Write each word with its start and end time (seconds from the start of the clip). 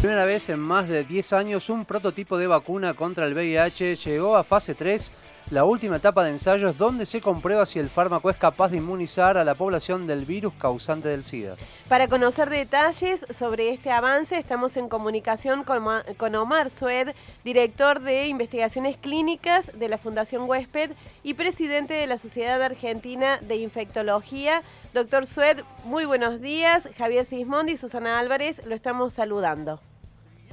Primera 0.00 0.26
vez 0.26 0.50
en 0.50 0.60
más 0.60 0.88
de 0.88 1.04
10 1.04 1.32
años 1.32 1.68
un 1.68 1.84
prototipo 1.84 2.36
de 2.38 2.46
vacuna 2.46 2.94
contra 2.94 3.26
el 3.26 3.34
VIH 3.34 3.96
llegó 3.96 4.36
a 4.36 4.44
fase 4.44 4.74
3, 4.74 5.10
la 5.50 5.64
última 5.64 5.96
etapa 5.96 6.24
de 6.24 6.30
ensayos 6.30 6.76
donde 6.76 7.06
se 7.06 7.20
comprueba 7.20 7.66
si 7.66 7.78
el 7.78 7.88
fármaco 7.88 8.30
es 8.30 8.36
capaz 8.36 8.70
de 8.70 8.78
inmunizar 8.78 9.36
a 9.38 9.44
la 9.44 9.54
población 9.54 10.06
del 10.06 10.24
virus 10.24 10.52
causante 10.54 11.08
del 11.08 11.22
SIDA. 11.22 11.54
Para 11.88 12.08
conocer 12.08 12.50
detalles 12.50 13.24
sobre 13.30 13.70
este 13.70 13.92
avance 13.92 14.36
estamos 14.36 14.76
en 14.76 14.88
comunicación 14.88 15.62
con, 15.62 16.34
Omar 16.34 16.70
Sued, 16.70 17.10
director 17.44 18.00
de 18.00 18.26
investigaciones 18.26 18.96
clínicas 18.96 19.70
de 19.78 19.88
la 19.88 19.98
Fundación 19.98 20.48
Huésped 20.48 20.90
y 21.22 21.34
presidente 21.34 21.94
de 21.94 22.08
la 22.08 22.18
Sociedad 22.18 22.60
Argentina 22.60 23.38
de 23.40 23.56
Infectología. 23.56 24.62
Doctor 24.94 25.26
Sued, 25.26 25.60
muy 25.84 26.06
buenos 26.06 26.40
días. 26.40 26.88
Javier 26.96 27.24
Sismondi 27.24 27.74
y 27.74 27.76
Susana 27.76 28.18
Álvarez 28.18 28.66
lo 28.66 28.74
estamos 28.74 29.12
saludando. 29.12 29.80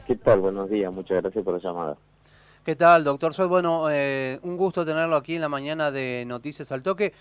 ¿Qué 0.06 0.16
tal? 0.16 0.42
Buenos 0.42 0.70
días, 0.70 0.94
muchas 0.94 1.22
gracias 1.22 1.44
por 1.44 1.56
la 1.56 1.60
llamada. 1.60 1.98
¿Qué 2.64 2.78
tal, 2.78 3.04
doctor 3.04 3.34
Soy? 3.34 3.50
Bueno, 3.50 3.90
eh, 3.90 4.40
un 4.44 4.56
gusto 4.56 4.86
tenerlo 4.86 5.18
aquí 5.18 5.36
en 5.36 5.42
la 5.42 5.50
mañana 5.50 5.92
de 5.92 6.24
Noticias 6.26 6.72
al 6.72 6.82
Toque. 6.82 7.12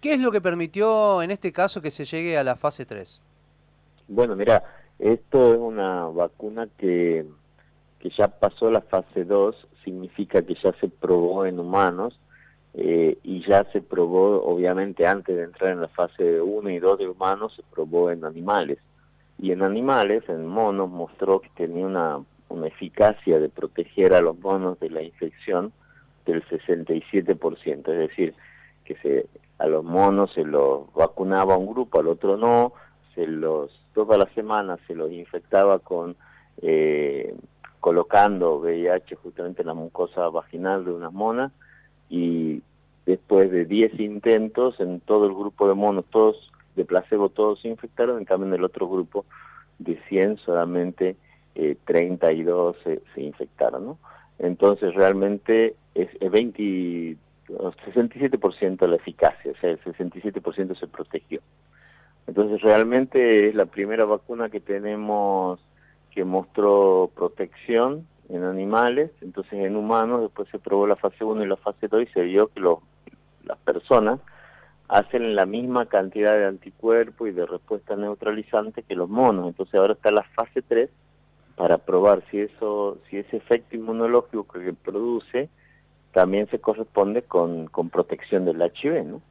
¿Qué 0.00 0.14
es 0.14 0.20
lo 0.20 0.30
que 0.30 0.40
permitió 0.40 1.20
en 1.20 1.32
este 1.32 1.50
caso 1.50 1.82
que 1.82 1.90
se 1.90 2.04
llegue 2.04 2.38
a 2.38 2.44
la 2.44 2.54
fase 2.54 2.86
3? 2.86 3.20
Bueno, 4.06 4.36
mira, 4.36 4.62
esto 5.00 5.52
es 5.52 5.58
una 5.58 6.04
vacuna 6.06 6.68
que, 6.78 7.26
que 7.98 8.10
ya 8.10 8.28
pasó 8.28 8.70
la 8.70 8.82
fase 8.82 9.24
2, 9.24 9.66
significa 9.82 10.42
que 10.42 10.54
ya 10.62 10.72
se 10.78 10.88
probó 10.88 11.44
en 11.44 11.58
humanos 11.58 12.16
eh, 12.74 13.18
y 13.24 13.44
ya 13.48 13.64
se 13.72 13.80
probó, 13.80 14.44
obviamente, 14.44 15.08
antes 15.08 15.34
de 15.34 15.42
entrar 15.42 15.72
en 15.72 15.80
la 15.80 15.88
fase 15.88 16.40
1 16.40 16.70
y 16.70 16.78
2 16.78 16.98
de 17.00 17.08
humanos, 17.08 17.52
se 17.56 17.64
probó 17.74 18.12
en 18.12 18.24
animales 18.24 18.78
y 19.40 19.50
en 19.50 19.62
animales, 19.62 20.22
en 20.28 20.46
monos, 20.46 20.88
mostró 20.88 21.40
que 21.40 21.50
tenía 21.56 21.84
una, 21.84 22.20
una 22.54 22.68
eficacia 22.68 23.38
de 23.38 23.48
proteger 23.48 24.14
a 24.14 24.20
los 24.20 24.38
monos 24.38 24.78
de 24.80 24.90
la 24.90 25.02
infección 25.02 25.72
del 26.24 26.42
67%, 26.46 27.78
es 27.88 28.08
decir, 28.08 28.34
que 28.84 28.96
se, 28.96 29.26
a 29.58 29.66
los 29.66 29.84
monos 29.84 30.32
se 30.32 30.44
los 30.44 30.92
vacunaba 30.94 31.56
un 31.56 31.66
grupo, 31.66 32.00
al 32.00 32.08
otro 32.08 32.36
no, 32.36 32.72
se 33.14 33.26
los 33.26 33.80
todas 33.92 34.18
las 34.18 34.32
semanas 34.32 34.80
se 34.86 34.94
los 34.94 35.12
infectaba 35.12 35.78
con 35.78 36.16
eh, 36.62 37.34
colocando 37.80 38.56
VIH 38.56 39.14
justamente 39.16 39.62
en 39.62 39.68
la 39.68 39.74
mucosa 39.74 40.28
vaginal 40.28 40.84
de 40.84 40.92
unas 40.92 41.12
monas 41.12 41.52
y 42.08 42.62
después 43.06 43.50
de 43.50 43.66
10 43.66 44.00
intentos 44.00 44.80
en 44.80 45.00
todo 45.00 45.26
el 45.26 45.34
grupo 45.34 45.68
de 45.68 45.74
monos, 45.74 46.04
todos 46.10 46.50
de 46.76 46.84
placebo 46.84 47.28
todos 47.28 47.60
se 47.60 47.68
infectaron, 47.68 48.18
en 48.18 48.24
cambio 48.24 48.48
en 48.48 48.54
el 48.54 48.64
otro 48.64 48.88
grupo 48.88 49.24
de 49.78 50.00
100 50.08 50.38
solamente 50.38 51.16
eh, 51.54 51.76
32 51.84 52.76
se, 52.82 53.02
se, 53.14 53.22
infectaron, 53.22 53.84
¿no? 53.84 53.98
Entonces 54.38 54.94
realmente 54.94 55.76
es, 55.94 56.08
20, 56.18 57.16
67% 57.48 58.86
la 58.86 58.96
eficacia, 58.96 59.52
o 59.52 59.56
sea, 59.60 59.70
el 59.70 59.80
67% 59.80 60.78
se 60.78 60.86
protegió. 60.86 61.40
Entonces 62.26 62.60
realmente 62.62 63.48
es 63.48 63.54
la 63.54 63.66
primera 63.66 64.04
vacuna 64.04 64.48
que 64.48 64.60
tenemos 64.60 65.60
que 66.10 66.24
mostró 66.24 67.10
protección 67.14 68.06
en 68.28 68.44
animales, 68.44 69.10
entonces 69.20 69.52
en 69.54 69.76
humanos 69.76 70.22
después 70.22 70.48
se 70.50 70.58
probó 70.58 70.86
la 70.86 70.96
fase 70.96 71.24
1 71.24 71.44
y 71.44 71.46
la 71.46 71.56
fase 71.56 71.88
2 71.88 72.02
y 72.02 72.06
se 72.06 72.22
vio 72.22 72.48
que 72.48 72.60
los, 72.60 72.78
las 73.44 73.58
personas 73.58 74.20
hacen 74.88 75.34
la 75.34 75.46
misma 75.46 75.86
cantidad 75.86 76.36
de 76.36 76.46
anticuerpos 76.46 77.28
y 77.28 77.32
de 77.32 77.46
respuesta 77.46 77.96
neutralizante 77.96 78.82
que 78.82 78.94
los 78.94 79.08
monos. 79.08 79.48
Entonces 79.48 79.74
ahora 79.74 79.94
está 79.94 80.10
la 80.10 80.22
fase 80.22 80.62
3 80.62 80.88
para 81.56 81.78
probar 81.78 82.22
si 82.30 82.40
eso, 82.40 82.98
si 83.08 83.18
ese 83.18 83.36
efecto 83.36 83.76
inmunológico 83.76 84.46
que 84.46 84.72
produce 84.72 85.48
también 86.12 86.48
se 86.48 86.58
corresponde 86.58 87.22
con, 87.22 87.66
con 87.66 87.90
protección 87.90 88.44
del 88.44 88.60
HIV, 88.60 89.04
¿no? 89.04 89.22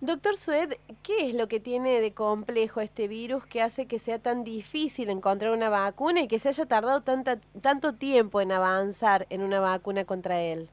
Doctor 0.00 0.36
Sued, 0.36 0.74
¿qué 1.02 1.28
es 1.28 1.34
lo 1.34 1.48
que 1.48 1.58
tiene 1.58 2.00
de 2.00 2.12
complejo 2.12 2.80
este 2.80 3.08
virus 3.08 3.44
que 3.46 3.62
hace 3.62 3.86
que 3.86 3.98
sea 3.98 4.20
tan 4.20 4.44
difícil 4.44 5.10
encontrar 5.10 5.52
una 5.52 5.70
vacuna 5.70 6.20
y 6.20 6.28
que 6.28 6.38
se 6.38 6.50
haya 6.50 6.66
tardado 6.66 7.00
tanta, 7.00 7.38
tanto 7.60 7.94
tiempo 7.94 8.40
en 8.40 8.52
avanzar 8.52 9.26
en 9.28 9.42
una 9.42 9.58
vacuna 9.58 10.04
contra 10.04 10.40
él? 10.40 10.68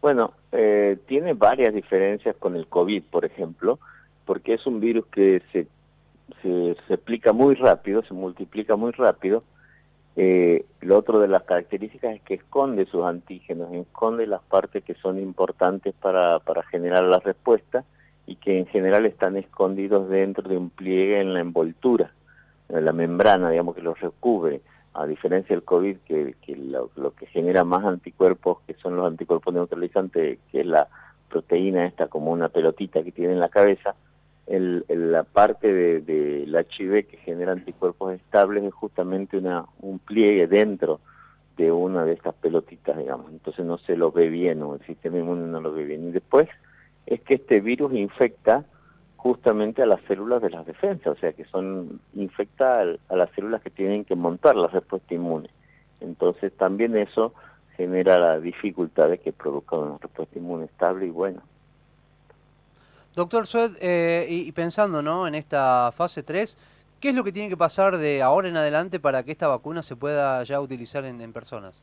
Bueno, 0.00 0.32
eh, 0.50 0.98
tiene 1.06 1.34
varias 1.34 1.72
diferencias 1.72 2.34
con 2.36 2.56
el 2.56 2.66
COVID, 2.66 3.04
por 3.04 3.24
ejemplo, 3.24 3.78
porque 4.24 4.54
es 4.54 4.66
un 4.66 4.80
virus 4.80 5.06
que 5.06 5.42
se, 5.52 5.68
se, 6.42 6.94
aplica 6.94 7.32
muy 7.32 7.54
rápido, 7.54 8.02
se 8.02 8.14
multiplica 8.14 8.74
muy 8.74 8.90
rápido. 8.92 9.44
Eh, 10.16 10.64
lo 10.80 10.98
otro 10.98 11.20
de 11.20 11.28
las 11.28 11.44
características 11.44 12.16
es 12.16 12.22
que 12.22 12.34
esconde 12.34 12.86
sus 12.86 13.04
antígenos, 13.04 13.72
esconde 13.72 14.26
las 14.26 14.42
partes 14.42 14.82
que 14.84 14.94
son 14.94 15.18
importantes 15.18 15.94
para, 15.94 16.40
para 16.40 16.62
generar 16.64 17.04
la 17.04 17.20
respuesta 17.20 17.84
y 18.26 18.36
que 18.36 18.58
en 18.58 18.66
general 18.66 19.06
están 19.06 19.36
escondidos 19.36 20.08
dentro 20.08 20.48
de 20.48 20.56
un 20.56 20.70
pliegue 20.70 21.20
en 21.20 21.34
la 21.34 21.40
envoltura, 21.40 22.12
en 22.68 22.84
la 22.84 22.92
membrana, 22.92 23.50
digamos, 23.50 23.74
que 23.74 23.82
los 23.82 23.98
recubre. 24.00 24.60
A 24.92 25.06
diferencia 25.06 25.54
del 25.54 25.64
COVID, 25.64 25.98
que, 26.06 26.34
lo, 26.56 26.90
que 27.14 27.26
genera 27.26 27.64
más 27.64 27.84
anticuerpos, 27.84 28.58
que 28.66 28.74
son 28.74 28.96
los 28.96 29.06
anticuerpos 29.06 29.54
neutralizantes, 29.54 30.38
que 30.50 30.60
es 30.60 30.66
la 30.66 30.88
proteína 31.28 31.86
esta 31.86 32.08
como 32.08 32.32
una 32.32 32.48
pelotita 32.48 33.02
que 33.02 33.12
tiene 33.12 33.34
en 33.34 33.40
la 33.40 33.48
cabeza, 33.48 33.94
el, 34.50 34.84
la 34.88 35.22
parte 35.22 35.72
del 35.72 36.04
de, 36.04 36.66
HIV 36.70 37.06
que 37.06 37.16
genera 37.18 37.52
anticuerpos 37.52 38.14
estables 38.14 38.64
es 38.64 38.74
justamente 38.74 39.38
una, 39.38 39.64
un 39.80 40.00
pliegue 40.00 40.48
dentro 40.48 41.00
de 41.56 41.70
una 41.70 42.04
de 42.04 42.14
estas 42.14 42.34
pelotitas, 42.34 42.98
digamos. 42.98 43.30
Entonces 43.30 43.64
no 43.64 43.78
se 43.78 43.96
lo 43.96 44.10
ve 44.10 44.28
bien 44.28 44.60
o 44.62 44.74
el 44.74 44.80
sistema 44.86 45.18
inmune 45.18 45.46
no 45.46 45.60
lo 45.60 45.72
ve 45.72 45.84
bien. 45.84 46.08
Y 46.08 46.10
después 46.10 46.48
es 47.06 47.20
que 47.20 47.34
este 47.34 47.60
virus 47.60 47.94
infecta 47.94 48.64
justamente 49.16 49.82
a 49.82 49.86
las 49.86 50.00
células 50.08 50.42
de 50.42 50.50
las 50.50 50.66
defensas, 50.66 51.16
o 51.16 51.20
sea 51.20 51.32
que 51.32 51.44
son 51.44 52.00
infecta 52.14 52.80
a 53.08 53.16
las 53.16 53.30
células 53.32 53.62
que 53.62 53.70
tienen 53.70 54.04
que 54.04 54.16
montar 54.16 54.56
la 54.56 54.66
respuesta 54.66 55.14
inmune. 55.14 55.50
Entonces 56.00 56.52
también 56.56 56.96
eso 56.96 57.34
genera 57.76 58.18
la 58.18 58.40
dificultad 58.40 59.10
de 59.10 59.18
que 59.18 59.32
produzca 59.32 59.76
una 59.76 59.98
respuesta 59.98 60.38
inmune 60.38 60.64
estable 60.64 61.06
y 61.06 61.10
buena. 61.10 61.42
Doctor 63.14 63.46
Sued, 63.46 63.72
eh, 63.80 64.26
y 64.28 64.52
pensando 64.52 65.02
¿no? 65.02 65.26
en 65.26 65.34
esta 65.34 65.92
fase 65.92 66.22
3, 66.22 66.56
¿qué 67.00 67.08
es 67.08 67.14
lo 67.14 67.24
que 67.24 67.32
tiene 67.32 67.48
que 67.48 67.56
pasar 67.56 67.98
de 67.98 68.22
ahora 68.22 68.48
en 68.48 68.56
adelante 68.56 69.00
para 69.00 69.24
que 69.24 69.32
esta 69.32 69.48
vacuna 69.48 69.82
se 69.82 69.96
pueda 69.96 70.42
ya 70.44 70.60
utilizar 70.60 71.04
en, 71.04 71.32
personas? 71.32 71.82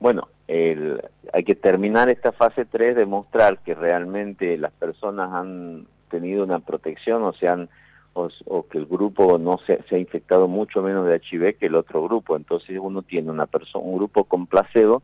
Bueno, 0.00 0.28
hay 0.48 1.44
que 1.44 1.54
terminar 1.54 2.08
esta 2.08 2.32
fase 2.32 2.64
3, 2.64 2.96
demostrar 2.96 3.58
que 3.58 3.74
realmente 3.74 4.56
las 4.56 4.72
personas 4.72 5.30
han 5.32 5.86
tenido 6.10 6.42
una 6.42 6.58
protección 6.58 7.22
o, 7.22 7.32
sean, 7.34 7.68
o, 8.14 8.66
que 8.68 8.78
el 8.78 8.86
grupo 8.86 9.38
no 9.38 9.58
se, 9.66 9.82
se, 9.88 9.94
ha 9.94 9.98
infectado 9.98 10.48
mucho 10.48 10.82
menos 10.82 11.06
de 11.06 11.20
HIV 11.20 11.56
que 11.58 11.66
el 11.66 11.76
otro 11.76 12.02
grupo. 12.02 12.34
Entonces 12.34 12.78
uno 12.80 13.02
tiene 13.02 13.30
una 13.30 13.46
persona, 13.46 13.84
un 13.84 13.96
grupo 13.96 14.24
con 14.24 14.46
placebo 14.46 15.02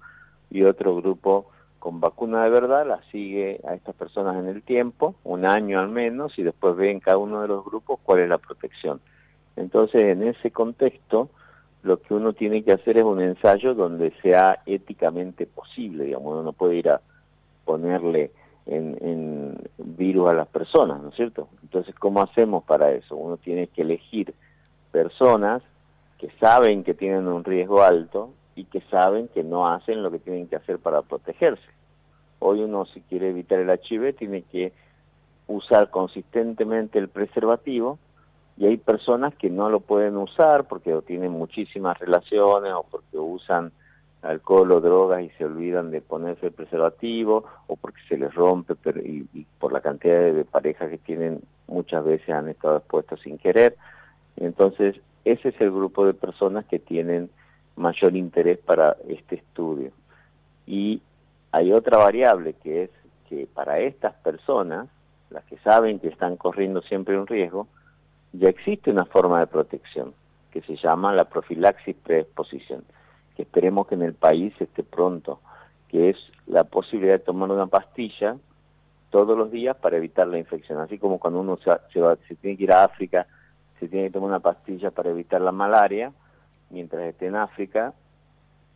y 0.50 0.64
otro 0.64 0.96
grupo 0.96 1.50
con 1.86 2.00
vacuna 2.00 2.42
de 2.42 2.50
verdad, 2.50 2.84
la 2.84 3.00
sigue 3.12 3.60
a 3.64 3.74
estas 3.74 3.94
personas 3.94 4.34
en 4.38 4.48
el 4.48 4.64
tiempo, 4.64 5.14
un 5.22 5.46
año 5.46 5.78
al 5.78 5.88
menos, 5.88 6.36
y 6.36 6.42
después 6.42 6.74
ve 6.74 6.90
en 6.90 6.98
cada 6.98 7.16
uno 7.16 7.42
de 7.42 7.46
los 7.46 7.64
grupos 7.64 8.00
cuál 8.02 8.22
es 8.22 8.28
la 8.28 8.38
protección. 8.38 9.00
Entonces, 9.54 10.02
en 10.02 10.24
ese 10.24 10.50
contexto, 10.50 11.30
lo 11.84 12.02
que 12.02 12.12
uno 12.12 12.32
tiene 12.32 12.64
que 12.64 12.72
hacer 12.72 12.98
es 12.98 13.04
un 13.04 13.20
ensayo 13.20 13.72
donde 13.74 14.12
sea 14.20 14.64
éticamente 14.66 15.46
posible, 15.46 16.06
digamos, 16.06 16.32
uno 16.32 16.42
no 16.42 16.52
puede 16.54 16.74
ir 16.74 16.88
a 16.90 17.00
ponerle 17.64 18.32
en, 18.66 19.56
virus 19.78 20.28
a 20.28 20.34
las 20.34 20.48
personas, 20.48 21.00
¿no 21.00 21.10
es 21.10 21.14
cierto? 21.14 21.46
Entonces, 21.62 21.94
¿cómo 21.94 22.20
hacemos 22.20 22.64
para 22.64 22.90
eso? 22.90 23.14
Uno 23.14 23.36
tiene 23.36 23.68
que 23.68 23.82
elegir 23.82 24.34
personas 24.90 25.62
que 26.18 26.30
saben 26.40 26.82
que 26.82 26.94
tienen 26.94 27.28
un 27.28 27.44
riesgo 27.44 27.80
alto 27.84 28.30
y 28.56 28.64
que 28.64 28.80
saben 28.90 29.28
que 29.28 29.44
no 29.44 29.68
hacen 29.68 30.02
lo 30.02 30.10
que 30.10 30.18
tienen 30.18 30.48
que 30.48 30.56
hacer 30.56 30.80
para 30.80 31.02
protegerse. 31.02 31.75
Hoy 32.38 32.62
uno 32.62 32.86
si 32.86 33.00
quiere 33.02 33.30
evitar 33.30 33.58
el 33.58 33.70
HIV 33.70 34.14
tiene 34.16 34.42
que 34.42 34.72
usar 35.46 35.90
consistentemente 35.90 36.98
el 36.98 37.08
preservativo 37.08 37.98
y 38.56 38.66
hay 38.66 38.76
personas 38.78 39.34
que 39.34 39.50
no 39.50 39.68
lo 39.68 39.80
pueden 39.80 40.16
usar 40.16 40.64
porque 40.64 40.98
tienen 41.06 41.32
muchísimas 41.32 41.98
relaciones 41.98 42.72
o 42.72 42.84
porque 42.90 43.18
usan 43.18 43.72
alcohol 44.22 44.72
o 44.72 44.80
drogas 44.80 45.22
y 45.22 45.28
se 45.30 45.44
olvidan 45.44 45.90
de 45.90 46.00
ponerse 46.00 46.46
el 46.46 46.52
preservativo 46.52 47.44
o 47.66 47.76
porque 47.76 48.00
se 48.08 48.16
les 48.16 48.34
rompe 48.34 48.74
pero, 48.74 49.00
y, 49.00 49.26
por 49.58 49.72
la 49.72 49.80
cantidad 49.80 50.32
de, 50.32 50.44
parejas 50.44 50.90
que 50.90 50.98
tienen 50.98 51.40
muchas 51.68 52.04
veces 52.04 52.28
han 52.30 52.48
estado 52.48 52.78
expuestos 52.78 53.20
sin 53.20 53.38
querer. 53.38 53.76
Entonces, 54.36 54.96
ese 55.24 55.50
es 55.50 55.60
el 55.60 55.70
grupo 55.70 56.06
de 56.06 56.14
personas 56.14 56.64
que 56.66 56.78
tienen 56.78 57.30
mayor 57.76 58.16
interés 58.16 58.58
para 58.58 58.96
este 59.08 59.36
estudio. 59.36 59.90
Y 60.66 61.02
hay 61.56 61.72
otra 61.72 61.96
variable 61.96 62.52
que 62.62 62.82
es 62.84 62.90
que 63.30 63.48
para 63.54 63.78
estas 63.78 64.12
personas, 64.16 64.88
las 65.30 65.42
que 65.44 65.56
saben 65.58 66.00
que 66.00 66.08
están 66.08 66.36
corriendo 66.36 66.82
siempre 66.82 67.18
un 67.18 67.26
riesgo, 67.26 67.66
ya 68.34 68.50
existe 68.50 68.90
una 68.90 69.06
forma 69.06 69.40
de 69.40 69.46
protección 69.46 70.12
que 70.50 70.60
se 70.60 70.76
llama 70.76 71.14
la 71.14 71.24
profilaxis 71.24 71.96
preexposición, 71.96 72.84
que 73.34 73.42
esperemos 73.42 73.86
que 73.86 73.94
en 73.94 74.02
el 74.02 74.12
país 74.12 74.52
esté 74.60 74.82
pronto, 74.82 75.40
que 75.88 76.10
es 76.10 76.16
la 76.46 76.64
posibilidad 76.64 77.14
de 77.14 77.24
tomar 77.24 77.50
una 77.50 77.66
pastilla 77.66 78.36
todos 79.08 79.36
los 79.36 79.50
días 79.50 79.78
para 79.78 79.96
evitar 79.96 80.26
la 80.26 80.38
infección, 80.38 80.78
así 80.80 80.98
como 80.98 81.18
cuando 81.18 81.40
uno 81.40 81.56
se, 81.56 81.70
se, 81.90 82.02
va, 82.02 82.16
se 82.28 82.34
tiene 82.34 82.58
que 82.58 82.64
ir 82.64 82.72
a 82.72 82.84
África, 82.84 83.26
se 83.80 83.88
tiene 83.88 84.08
que 84.08 84.12
tomar 84.12 84.28
una 84.28 84.40
pastilla 84.40 84.90
para 84.90 85.08
evitar 85.08 85.40
la 85.40 85.52
malaria, 85.52 86.12
mientras 86.68 87.02
esté 87.04 87.28
en 87.28 87.36
África, 87.36 87.94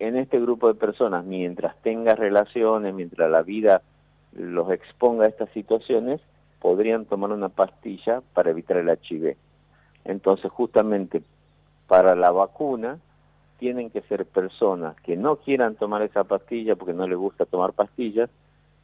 en 0.01 0.17
este 0.17 0.41
grupo 0.41 0.67
de 0.69 0.75
personas, 0.75 1.25
mientras 1.25 1.77
tenga 1.83 2.15
relaciones, 2.15 2.95
mientras 2.95 3.31
la 3.31 3.43
vida 3.43 3.83
los 4.33 4.71
exponga 4.73 5.27
a 5.27 5.29
estas 5.29 5.51
situaciones, 5.51 6.21
podrían 6.61 7.05
tomar 7.05 7.31
una 7.31 7.49
pastilla 7.49 8.23
para 8.35 8.51
evitar 8.51 8.79
el 8.79 8.89
HIV. 8.89 9.37
Entonces, 10.05 10.51
justamente 10.51 11.23
para 11.87 12.15
la 12.17 12.31
vacuna, 12.31 12.99
tienen 13.59 13.91
que 13.91 14.01
ser 14.03 14.25
personas 14.25 14.97
que 15.03 15.17
no 15.17 15.37
quieran 15.37 15.75
tomar 15.75 16.03
esa 16.03 16.25
pastilla 16.25 16.77
porque 16.77 16.95
no 16.95 17.07
les 17.07 17.19
gusta 17.19 17.45
tomar 17.45 17.75
pastillas 17.75 18.31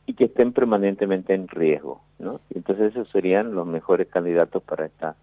y 0.04 0.14
que 0.14 0.24
estén 0.24 0.52
permanentemente 0.52 1.32
en 1.32 1.48
riesgo, 1.48 2.02
¿no? 2.18 2.40
Entonces 2.54 2.92
esos 2.92 3.08
serían 3.08 3.54
los 3.54 3.66
mejores 3.66 4.08
candidatos 4.08 4.62
para 4.62 4.86
esta 4.86 5.16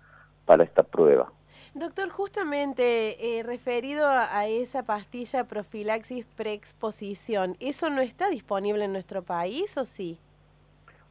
para 0.45 0.63
esta 0.63 0.83
prueba. 0.83 1.31
Doctor, 1.75 2.09
justamente 2.09 3.39
eh, 3.39 3.41
referido 3.41 4.05
a, 4.07 4.45
esa 4.45 4.83
pastilla 4.83 5.45
profilaxis 5.45 6.23
preexposición, 6.35 7.55
¿eso 7.59 7.89
no 7.89 8.01
está 8.01 8.29
disponible 8.29 8.85
en 8.85 8.93
nuestro 8.93 9.23
país 9.23 9.75
o 9.79 9.85
sí? 9.85 10.19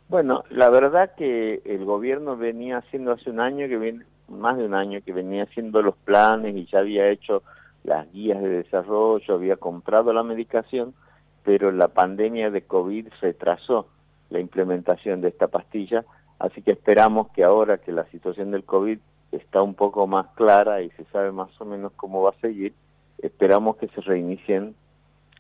Bueno, 0.09 0.45
la 0.51 0.71
verdad 0.71 1.17
que 1.17 1.63
el 1.65 1.85
gobierno 1.85 2.37
venía 2.37 2.79
haciendo 2.79 3.11
hace 3.11 3.31
un 3.31 3.41
año, 3.41 3.67
que 3.67 3.77
viene, 3.77 4.05
más 4.29 4.57
de 4.57 4.67
un 4.67 4.75
año, 4.75 5.01
que 5.05 5.13
venía 5.13 5.43
haciendo 5.43 5.83
los 5.83 5.97
planes 5.97 6.55
y 6.55 6.67
ya 6.67 6.79
había 6.79 7.09
hecho 7.09 7.43
las 7.83 8.11
guías 8.13 8.41
de 8.41 8.49
desarrollo, 8.49 9.35
había 9.35 9.57
comprado 9.57 10.13
la 10.13 10.23
medicación, 10.23 10.95
pero 11.43 11.73
la 11.73 11.89
pandemia 11.89 12.53
de 12.53 12.63
COVID 12.63 13.09
retrasó 13.21 13.89
la 14.31 14.39
implementación 14.39 15.23
de 15.23 15.29
esta 15.29 15.49
pastilla, 15.49 16.05
así 16.39 16.63
que 16.63 16.71
esperamos 16.71 17.31
que 17.33 17.43
ahora 17.43 17.79
que 17.79 17.91
la 17.91 18.05
situación 18.11 18.53
del 18.53 18.63
COVID 18.63 19.01
está 19.33 19.63
un 19.63 19.75
poco 19.75 20.07
más 20.07 20.27
clara 20.35 20.83
y 20.83 20.91
se 20.91 21.05
sabe 21.07 21.33
más 21.33 21.49
o 21.61 21.65
menos 21.65 21.93
cómo 21.97 22.23
va 22.23 22.31
a 22.31 22.41
seguir, 22.41 22.75
esperamos 23.19 23.77
que 23.77 23.89
se 23.89 24.01
reinicien 24.03 24.75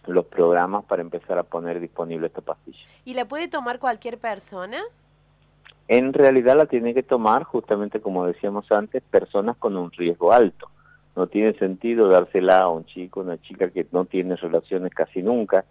los 0.06 0.24
programas 0.26 0.84
para 0.84 1.02
empezar 1.02 1.38
a 1.38 1.44
poner 1.44 1.78
disponible 1.78 2.26
esta 2.26 2.40
pastilla. 2.40 2.78
¿Y 3.04 3.14
la 3.14 3.26
puede 3.26 3.48
tomar 3.48 3.78
cualquier 3.78 4.18
persona? 4.18 4.82
En 5.88 6.12
realidad 6.12 6.56
la 6.56 6.66
tiene 6.66 6.94
que 6.94 7.02
tomar, 7.02 7.44
justamente 7.44 8.00
como 8.00 8.26
decíamos 8.26 8.70
antes, 8.72 9.02
personas 9.02 9.56
con 9.56 9.76
un 9.76 9.92
riesgo 9.92 10.32
alto. 10.32 10.68
No 11.14 11.26
tiene 11.26 11.52
sentido 11.58 12.08
dársela 12.08 12.60
a 12.60 12.68
un 12.68 12.86
chico, 12.86 13.20
una 13.20 13.40
chica 13.42 13.70
que 13.70 13.86
no 13.92 14.06
tiene 14.06 14.36
relaciones 14.36 14.92
casi 14.94 15.22
nunca, 15.22 15.64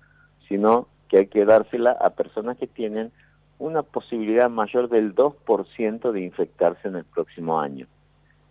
sino 0.48 0.88
que 1.10 1.18
hay 1.18 1.28
que 1.28 1.46
dársela 1.46 1.92
a 1.92 2.12
personas 2.12 2.58
que 2.58 2.68
tienen 2.68 3.12
una 3.58 3.84
posibilidad 3.84 4.50
mayor 4.50 4.90
del 4.90 5.16
2% 5.16 6.12
de 6.12 6.22
infectarse 6.22 6.88
en 6.88 6.96
el 6.98 7.06
próximo 7.06 7.60
año. 7.60 7.88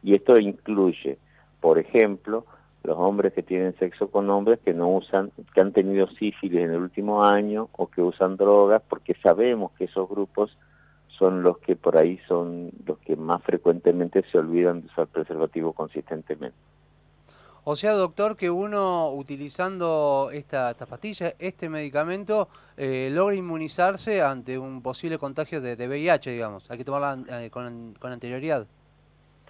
Y 0.02 0.14
esto 0.14 0.38
incluye, 0.38 1.18
por 1.60 1.78
ejemplo, 1.78 2.46
los 2.82 2.96
hombres 2.96 3.32
que 3.34 3.42
tienen 3.42 3.76
sexo 3.78 4.10
con 4.10 4.30
hombres 4.30 4.58
que 4.64 4.72
no 4.72 4.88
usan, 4.88 5.32
que 5.54 5.60
han 5.60 5.72
tenido 5.72 6.08
sífilis 6.08 6.60
en 6.60 6.70
el 6.72 6.80
último 6.80 7.24
año 7.24 7.68
o 7.72 7.88
que 7.88 8.00
usan 8.00 8.36
drogas, 8.36 8.82
porque 8.88 9.14
sabemos 9.22 9.72
que 9.72 9.84
esos 9.84 10.08
grupos 10.08 10.56
son 11.18 11.42
los 11.42 11.58
que 11.58 11.76
por 11.76 11.98
ahí 11.98 12.18
son 12.26 12.70
los 12.86 12.98
que 12.98 13.16
más 13.16 13.42
frecuentemente 13.42 14.24
se 14.32 14.38
olvidan 14.38 14.80
de 14.80 14.86
usar 14.86 15.06
preservativo 15.08 15.74
consistentemente. 15.74 16.56
O 17.64 17.76
sea, 17.76 17.92
doctor, 17.92 18.38
que 18.38 18.48
uno 18.48 19.12
utilizando 19.12 20.30
esta, 20.32 20.70
esta 20.70 20.86
pastilla, 20.86 21.34
este 21.38 21.68
medicamento, 21.68 22.48
eh, 22.78 23.10
logra 23.12 23.36
inmunizarse 23.36 24.22
ante 24.22 24.58
un 24.58 24.80
posible 24.80 25.18
contagio 25.18 25.60
de, 25.60 25.76
VIH, 25.76 26.30
digamos. 26.30 26.70
Hay 26.70 26.78
que 26.78 26.86
tomarla 26.86 27.42
eh, 27.42 27.50
con, 27.50 27.94
con 28.00 28.12
anterioridad 28.12 28.66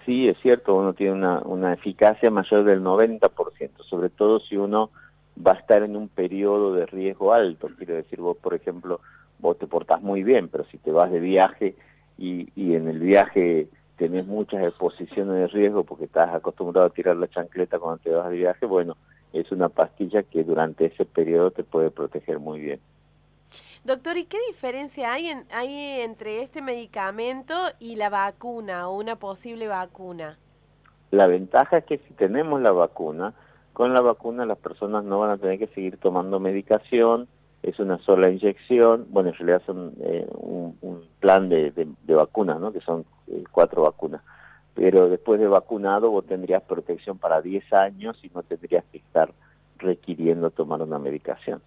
sí, 0.04 0.28
es 0.28 0.38
cierto, 0.40 0.74
uno 0.74 0.94
tiene 0.94 1.12
una, 1.12 1.40
una 1.40 1.72
eficacia 1.72 2.30
mayor 2.30 2.64
del 2.64 2.82
90%, 2.82 3.82
sobre 3.88 4.10
todo 4.10 4.40
si 4.40 4.56
uno 4.56 4.90
va 5.44 5.52
a 5.52 5.56
estar 5.56 5.82
en 5.82 5.96
un 5.96 6.08
periodo 6.08 6.74
de 6.74 6.86
riesgo 6.86 7.32
alto. 7.32 7.68
Quiero 7.76 7.94
decir, 7.94 8.20
vos, 8.20 8.36
por 8.36 8.54
ejemplo, 8.54 9.00
vos 9.38 9.58
te 9.58 9.66
portás 9.66 10.02
muy 10.02 10.22
bien, 10.22 10.48
pero 10.48 10.64
si 10.64 10.78
te 10.78 10.92
vas 10.92 11.10
de 11.10 11.20
viaje 11.20 11.74
y, 12.18 12.48
y 12.54 12.74
en 12.74 12.88
el 12.88 12.98
viaje 12.98 13.68
tenés 13.96 14.26
muchas 14.26 14.64
exposiciones 14.64 15.34
de 15.34 15.46
riesgo 15.48 15.84
porque 15.84 16.04
estás 16.04 16.34
acostumbrado 16.34 16.86
a 16.86 16.90
tirar 16.90 17.16
la 17.16 17.28
chancleta 17.28 17.78
cuando 17.78 18.02
te 18.02 18.10
vas 18.10 18.30
de 18.30 18.36
viaje, 18.36 18.66
bueno, 18.66 18.96
es 19.32 19.52
una 19.52 19.68
pastilla 19.68 20.22
que 20.22 20.42
durante 20.42 20.86
ese 20.86 21.04
periodo 21.04 21.50
te 21.50 21.64
puede 21.64 21.90
proteger 21.90 22.38
muy 22.38 22.60
bien. 22.60 22.80
Doctor, 23.82 24.18
¿y 24.18 24.26
qué 24.26 24.36
diferencia 24.48 25.10
hay, 25.10 25.28
en, 25.28 25.46
hay 25.50 26.00
entre 26.02 26.42
este 26.42 26.60
medicamento 26.60 27.54
y 27.78 27.96
la 27.96 28.10
vacuna 28.10 28.88
o 28.88 28.98
una 28.98 29.16
posible 29.16 29.68
vacuna? 29.68 30.38
La 31.10 31.26
ventaja 31.26 31.78
es 31.78 31.84
que 31.86 31.98
si 31.98 32.12
tenemos 32.12 32.60
la 32.60 32.72
vacuna, 32.72 33.32
con 33.72 33.94
la 33.94 34.02
vacuna 34.02 34.44
las 34.44 34.58
personas 34.58 35.02
no 35.04 35.20
van 35.20 35.30
a 35.30 35.38
tener 35.38 35.58
que 35.58 35.66
seguir 35.68 35.96
tomando 35.96 36.38
medicación, 36.38 37.26
es 37.62 37.78
una 37.78 37.98
sola 37.98 38.30
inyección, 38.30 39.06
bueno, 39.08 39.30
en 39.30 39.34
realidad 39.36 39.62
son 39.64 39.94
eh, 40.02 40.26
un, 40.30 41.08
plan 41.18 41.48
de, 41.48 41.70
de, 41.70 42.14
vacunas, 42.14 42.60
¿no? 42.60 42.72
que 42.72 42.80
son 42.80 43.04
eh, 43.28 43.44
cuatro 43.50 43.82
vacunas, 43.82 44.22
pero 44.74 45.08
después 45.08 45.40
de 45.40 45.46
vacunado 45.46 46.10
vos 46.10 46.26
tendrías 46.26 46.62
protección 46.62 47.18
para 47.18 47.42
10 47.42 47.72
años 47.72 48.18
y 48.22 48.30
no 48.34 48.42
tendrías 48.42 48.84
que 48.92 48.98
estar 48.98 49.32
requiriendo 49.78 50.50
tomar 50.50 50.80
una 50.82 50.98
medicación. 50.98 51.62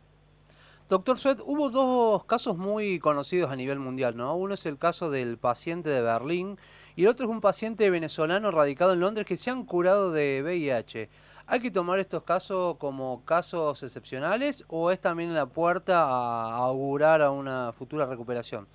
Doctor 0.89 1.17
Suet, 1.17 1.39
hubo 1.45 1.69
dos 1.69 2.25
casos 2.25 2.57
muy 2.57 2.99
conocidos 2.99 3.49
a 3.49 3.55
nivel 3.55 3.79
mundial, 3.79 4.17
¿no? 4.17 4.35
Uno 4.35 4.53
es 4.53 4.65
el 4.65 4.77
caso 4.77 5.09
del 5.09 5.37
paciente 5.37 5.89
de 5.89 6.01
Berlín 6.01 6.57
y 6.97 7.03
el 7.03 7.09
otro 7.09 7.25
es 7.25 7.31
un 7.31 7.39
paciente 7.39 7.89
venezolano 7.89 8.51
radicado 8.51 8.91
en 8.91 8.99
Londres 8.99 9.25
que 9.25 9.37
se 9.37 9.49
han 9.49 9.63
curado 9.65 10.11
de 10.11 10.41
VIH. 10.43 11.09
¿Hay 11.47 11.61
que 11.61 11.71
tomar 11.71 11.99
estos 11.99 12.23
casos 12.23 12.75
como 12.77 13.23
casos 13.23 13.81
excepcionales 13.81 14.65
o 14.67 14.91
es 14.91 14.99
también 14.99 15.33
la 15.33 15.45
puerta 15.45 16.03
a 16.03 16.57
augurar 16.57 17.21
a 17.21 17.31
una 17.31 17.71
futura 17.71 18.05
recuperación? 18.05 18.67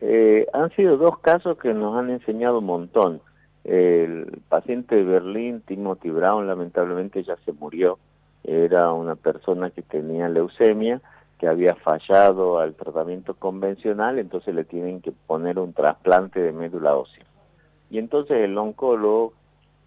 Eh, 0.00 0.46
han 0.54 0.70
sido 0.70 0.96
dos 0.96 1.18
casos 1.18 1.58
que 1.58 1.74
nos 1.74 1.96
han 1.96 2.10
enseñado 2.10 2.60
un 2.60 2.66
montón. 2.66 3.20
El 3.64 4.40
paciente 4.48 4.96
de 4.96 5.04
Berlín, 5.04 5.62
Timothy 5.66 6.08
Brown, 6.08 6.46
lamentablemente 6.46 7.22
ya 7.22 7.36
se 7.44 7.52
murió 7.52 7.98
era 8.44 8.92
una 8.92 9.14
persona 9.14 9.70
que 9.70 9.82
tenía 9.82 10.28
leucemia, 10.28 11.00
que 11.38 11.48
había 11.48 11.74
fallado 11.74 12.58
al 12.58 12.74
tratamiento 12.74 13.34
convencional, 13.34 14.18
entonces 14.18 14.54
le 14.54 14.64
tienen 14.64 15.00
que 15.00 15.12
poner 15.12 15.58
un 15.58 15.72
trasplante 15.72 16.40
de 16.40 16.52
médula 16.52 16.94
ósea. 16.96 17.24
Y 17.90 17.98
entonces 17.98 18.38
el 18.38 18.56
oncólogo, 18.56 19.32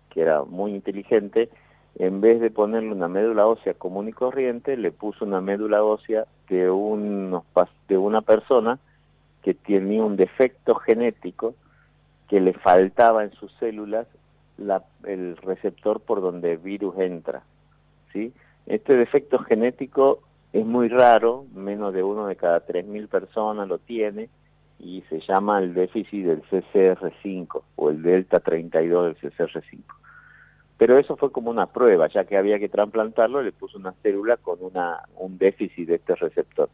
que 0.10 0.22
era 0.22 0.44
muy 0.44 0.74
inteligente, 0.74 1.50
en 1.98 2.20
vez 2.20 2.42
de 2.42 2.52
ponerle 2.52 2.92
una 2.92 3.08
médula 3.08 3.48
ósea 3.48 3.74
común 3.74 4.10
y 4.10 4.14
corriente, 4.14 4.76
le 4.76 4.92
puso 4.92 5.24
una 5.24 5.40
médula 5.40 5.84
ósea 5.84 6.26
de, 6.50 6.70
unos, 6.70 7.44
de 7.88 7.98
una 7.98 8.22
persona 8.22 8.80
que 9.42 9.54
tenía 9.54 10.04
un 10.04 10.18
defecto 10.18 10.76
genético 10.76 11.56
que 12.28 12.42
le 12.42 12.54
faltaba 12.54 13.24
en 13.24 13.32
sus 13.32 13.52
células 13.54 14.08
la, 14.58 14.84
el 15.06 15.38
receptor 15.38 16.02
por 16.02 16.22
donde 16.22 16.54
el 16.54 16.58
virus 16.58 16.98
entra. 16.98 17.44
¿sí? 18.12 18.34
Este 18.66 18.96
defecto 18.96 19.40
genético 19.40 20.22
es 20.54 20.66
muy 20.66 20.88
raro, 20.88 21.46
menos 21.54 21.94
de 21.94 22.02
uno 22.04 22.28
de 22.28 22.36
cada 22.36 22.66
3.000 22.66 23.08
personas 23.08 23.68
lo 23.68 23.78
tiene, 23.78 24.30
y 24.80 25.04
se 25.10 25.20
llama 25.22 25.60
el 25.60 25.74
déficit 25.74 26.26
del 26.26 26.42
CCR5 26.44 27.62
o 27.76 27.90
el 27.90 28.02
delta 28.02 28.40
32 28.40 29.16
del 29.22 29.32
CCR5. 29.32 29.82
Pero 30.78 30.98
eso 30.98 31.16
fue 31.16 31.32
como 31.32 31.50
una 31.50 31.68
prueba, 31.68 32.08
ya 32.08 32.26
que 32.26 32.38
había 32.38 32.60
que 32.60 32.70
trasplantarlo, 32.70 33.42
le 33.42 33.54
puso 33.54 33.78
una 33.78 33.94
célula 34.04 34.38
con 34.38 34.58
una, 34.62 35.04
un 35.16 35.38
déficit 35.38 35.88
de 35.88 35.96
este 35.96 36.16
receptor. 36.16 36.70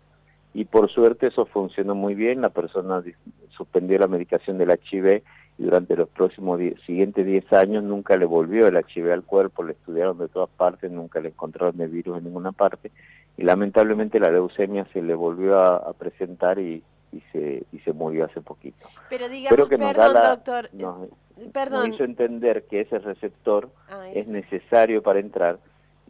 Y 0.54 0.66
por 0.66 0.90
suerte 0.90 1.28
eso 1.28 1.46
funcionó 1.46 1.96
muy 1.96 2.16
bien, 2.16 2.42
la 2.42 2.50
persona 2.50 3.04
suspendió 3.50 4.00
la 4.00 4.08
medicación 4.08 4.58
del 4.58 4.72
HIV 4.72 5.24
y 5.62 5.66
durante 5.66 5.96
los 5.96 6.10
próximos 6.10 6.60
siguientes 6.88 7.24
10 7.24 7.54
años 7.54 7.84
nunca 7.84 8.18
le 8.18 8.26
volvió 8.26 8.66
el 8.68 8.76
HIV 8.76 9.12
al 9.12 9.24
cuerpo, 9.24 9.62
le 9.62 9.74
estudiaron 9.74 10.18
de 10.18 10.28
todas 10.28 10.50
partes, 10.50 10.90
nunca 10.90 11.20
le 11.20 11.30
encontraron 11.30 11.80
el 11.80 11.90
virus 11.90 12.18
en 12.18 12.24
ninguna 12.24 12.52
parte 12.52 12.90
y 13.38 13.44
lamentablemente 13.44 14.20
la 14.20 14.32
leucemia 14.32 14.88
se 14.92 15.04
le 15.04 15.14
volvió 15.14 15.60
a, 15.60 15.94
presentar 15.94 16.58
y, 16.58 16.82
y, 17.12 17.22
se, 17.32 17.64
y 17.72 17.78
se 17.80 17.94
murió 17.94 18.26
hace 18.26 18.42
poquito. 18.42 18.88
Pero 19.08 19.30
digamos, 19.30 19.70
que 19.70 19.78
perdón, 19.78 20.14
doctor, 20.14 20.70
nos, 20.74 21.10
perdón. 21.54 21.94
hizo 21.94 22.06
entender 22.06 22.66
que 22.68 22.82
ese 22.82 22.98
receptor 22.98 23.70
ah, 23.88 24.10
es 24.16 24.28
necesario 24.28 25.04
para 25.04 25.20
entrar 25.20 25.60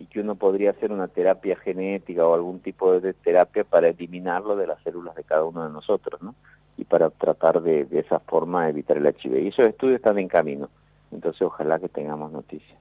y 0.02 0.06
que 0.08 0.20
uno 0.20 0.36
podría 0.36 0.72
hacer 0.72 0.92
una 0.92 1.08
terapia 1.08 1.56
genética 1.56 2.26
o 2.26 2.34
algún 2.34 2.60
tipo 2.60 3.00
de 3.00 3.14
terapia 3.14 3.64
para 3.64 3.90
eliminarlo 3.90 4.56
de 4.56 4.66
las 4.66 4.82
células 4.82 5.16
de 5.16 5.24
cada 5.24 5.44
uno 5.44 5.64
de 5.64 5.72
nosotros, 5.72 6.22
¿no? 6.22 6.34
y 6.78 6.86
para 6.86 7.12
tratar 7.12 7.62
de, 7.62 7.86
de 7.86 8.00
esa 8.00 8.20
forma 8.20 8.68
evitar 8.68 8.98
el 8.98 9.06
HIV. 9.06 9.44
Y 9.44 9.48
esos 9.50 9.68
estudios 9.68 9.98
están 9.98 10.18
en 10.18 10.28
camino, 10.28 10.70
entonces 11.12 11.42
ojalá 11.44 11.78
que 11.80 11.90
tengamos 11.90 12.32
noticias. 12.32 12.80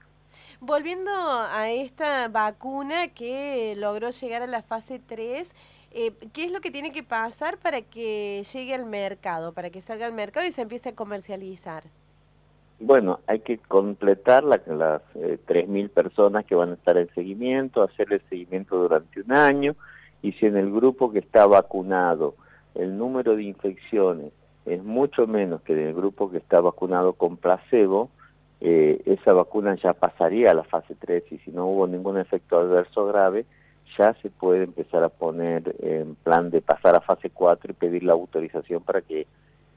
Volviendo 0.61 1.11
a 1.13 1.69
esta 1.71 2.29
vacuna 2.29 3.09
que 3.09 3.75
logró 3.77 4.11
llegar 4.11 4.41
a 4.41 4.47
la 4.47 4.63
fase 4.63 5.01
3, 5.07 5.55
eh, 5.91 6.13
¿qué 6.33 6.45
es 6.45 6.53
lo 6.53 6.61
que 6.61 6.71
tiene 6.71 6.93
que 6.93 7.03
pasar 7.03 7.59
para 7.59 7.83
que 7.83 8.43
llegue 8.53 8.75
al 8.75 8.87
mercado, 8.87 9.53
para 9.53 9.69
que 9.69 9.83
salga 9.83 10.07
al 10.07 10.13
mercado 10.15 10.47
y 10.47 10.53
se 10.53 10.63
empiece 10.63 10.91
a 10.91 10.95
comercializar? 10.95 11.85
Bueno, 12.83 13.21
hay 13.27 13.41
que 13.41 13.59
completar 13.59 14.43
las 14.43 14.63
3.000 14.65 15.91
personas 15.91 16.47
que 16.47 16.55
van 16.55 16.71
a 16.71 16.75
estar 16.75 16.97
en 16.97 17.13
seguimiento, 17.15 17.83
hacer 17.83 18.11
el 18.11 18.23
seguimiento 18.31 18.79
durante 18.79 19.21
un 19.21 19.33
año 19.33 19.77
y 20.23 20.33
si 20.33 20.47
en 20.47 20.57
el 20.57 20.73
grupo 20.73 21.13
que 21.13 21.19
está 21.19 21.47
vacunado 21.47 22.35
el 22.75 22.97
número 22.97 23.37
de 23.37 23.43
infecciones 23.43 24.33
es 24.65 24.83
mucho 24.83 25.27
menos 25.27 25.61
que 25.61 25.75
en 25.75 25.89
el 25.89 25.95
grupo 25.95 26.31
que 26.31 26.39
está 26.39 26.63
vacunado 26.63 27.13
con 27.13 27.37
placebo, 27.37 28.09
eh, 28.63 29.03
esa 29.05 29.35
vacuna 29.35 29.75
ya 29.75 29.93
pasaría 29.93 30.51
a 30.51 30.55
la 30.55 30.65
fase 30.65 30.95
3 30.99 31.25
y 31.33 31.39
si 31.39 31.51
no 31.51 31.67
hubo 31.67 31.87
ningún 31.87 32.17
efecto 32.17 32.59
adverso 32.59 33.07
grave, 33.07 33.45
ya 33.99 34.15
se 34.23 34.31
puede 34.31 34.65
empezar 34.65 35.05
a 35.05 35.11
poner 35.11 35.77
en 35.81 36.15
plan 36.15 36.51
de 36.51 36.63
pasar 36.63 36.95
a 36.95 37.01
fase 37.03 37.29
4 37.29 37.73
y 37.73 37.75
pedir 37.75 38.05
la 38.05 38.15
autorización 38.15 38.83
para 38.83 39.03
que, 39.03 39.27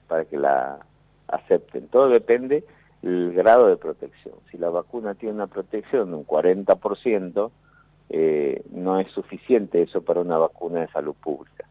para 0.08 0.24
que 0.24 0.38
la 0.38 0.80
acepten. 1.28 1.88
Todo 1.88 2.08
depende 2.08 2.64
del 3.04 3.34
grado 3.34 3.68
de 3.68 3.78
protección. 3.78 4.36
Si 4.50 4.58
la 4.58 4.70
vacuna 4.70 5.14
tiene 5.14 5.36
una 5.36 5.48
protección 5.48 6.10
de 6.10 6.16
un 6.16 6.26
40%, 6.26 7.52
eh, 8.10 8.64
no 8.72 9.00
es 9.00 9.12
suficiente 9.12 9.82
eso 9.82 10.02
para 10.02 10.22
una 10.22 10.38
vacuna 10.38 10.82
de 10.82 10.88
salud 10.88 11.14
pública. 11.22 11.66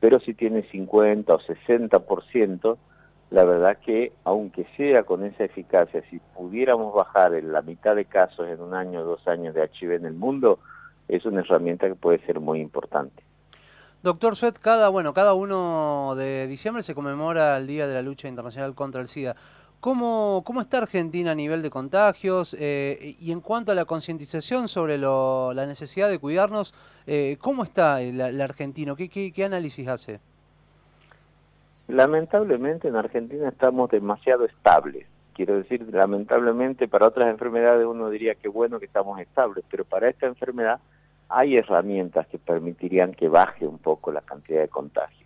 Pero 0.00 0.18
si 0.20 0.34
tiene 0.34 0.64
50 0.64 1.32
o 1.32 1.38
60%, 1.38 2.76
la 3.30 3.44
verdad 3.44 3.78
que 3.78 4.12
aunque 4.24 4.66
sea 4.76 5.04
con 5.04 5.24
esa 5.24 5.44
eficacia, 5.44 6.02
si 6.10 6.18
pudiéramos 6.34 6.92
bajar 6.92 7.34
en 7.34 7.52
la 7.52 7.62
mitad 7.62 7.94
de 7.94 8.04
casos 8.04 8.48
en 8.48 8.60
un 8.60 8.74
año 8.74 9.00
o 9.00 9.04
dos 9.04 9.26
años 9.28 9.54
de 9.54 9.62
HIV 9.62 9.92
en 9.92 10.04
el 10.04 10.14
mundo, 10.14 10.58
es 11.06 11.24
una 11.24 11.40
herramienta 11.40 11.86
que 11.86 11.94
puede 11.94 12.18
ser 12.26 12.40
muy 12.40 12.60
importante. 12.60 13.22
Doctor 14.02 14.34
Suet, 14.34 14.58
cada, 14.58 14.88
bueno, 14.88 15.14
cada 15.14 15.34
uno 15.34 16.14
de 16.16 16.48
diciembre 16.48 16.82
se 16.82 16.92
conmemora 16.92 17.56
el 17.56 17.68
Día 17.68 17.86
de 17.86 17.94
la 17.94 18.02
Lucha 18.02 18.26
Internacional 18.26 18.74
contra 18.74 19.00
el 19.00 19.06
SIDA. 19.06 19.36
¿Cómo, 19.82 20.44
cómo 20.46 20.60
está 20.60 20.78
Argentina 20.78 21.32
a 21.32 21.34
nivel 21.34 21.60
de 21.60 21.68
contagios? 21.68 22.56
Eh, 22.56 23.16
y 23.18 23.32
en 23.32 23.40
cuanto 23.40 23.72
a 23.72 23.74
la 23.74 23.84
concientización 23.84 24.68
sobre 24.68 24.96
la 24.96 25.66
necesidad 25.66 26.08
de 26.08 26.20
cuidarnos, 26.20 26.72
eh, 27.08 27.36
¿cómo 27.40 27.64
está 27.64 28.00
el, 28.00 28.40
argentino? 28.40 28.94
¿Qué, 28.94 29.08
qué, 29.08 29.44
análisis 29.44 29.88
hace? 29.88 30.20
Lamentablemente 31.88 32.86
en 32.86 32.94
Argentina 32.94 33.48
estamos 33.48 33.90
demasiado 33.90 34.44
estables. 34.44 35.04
Quiero 35.34 35.56
decir, 35.56 35.84
lamentablemente 35.92 36.86
para 36.86 37.08
otras 37.08 37.26
enfermedades 37.26 37.84
uno 37.84 38.08
diría 38.08 38.36
que 38.36 38.46
bueno 38.46 38.78
que 38.78 38.86
estamos 38.86 39.18
estables, 39.18 39.64
pero 39.68 39.84
para 39.84 40.08
esta 40.08 40.26
enfermedad 40.26 40.78
hay 41.28 41.56
herramientas 41.56 42.28
que 42.28 42.38
permitirían 42.38 43.14
que 43.14 43.26
baje 43.26 43.66
un 43.66 43.78
poco 43.78 44.12
la 44.12 44.20
cantidad 44.20 44.60
de 44.60 44.68
contagios 44.68 45.21